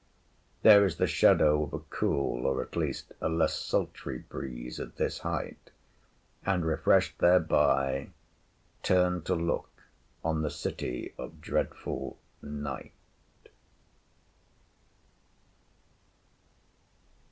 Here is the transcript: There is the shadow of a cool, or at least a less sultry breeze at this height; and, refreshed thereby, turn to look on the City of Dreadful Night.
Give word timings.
There 0.63 0.83
is 0.83 0.95
the 0.97 1.05
shadow 1.05 1.61
of 1.61 1.73
a 1.73 1.77
cool, 1.79 2.47
or 2.47 2.63
at 2.63 2.75
least 2.75 3.13
a 3.21 3.29
less 3.29 3.53
sultry 3.55 4.17
breeze 4.17 4.79
at 4.79 4.95
this 4.95 5.19
height; 5.19 5.69
and, 6.43 6.65
refreshed 6.65 7.19
thereby, 7.19 8.09
turn 8.81 9.21
to 9.25 9.35
look 9.35 9.69
on 10.25 10.41
the 10.41 10.49
City 10.49 11.13
of 11.19 11.39
Dreadful 11.39 12.17
Night. 12.41 12.93